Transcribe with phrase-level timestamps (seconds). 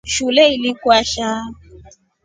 [0.05, 1.41] Shule ili kwasha.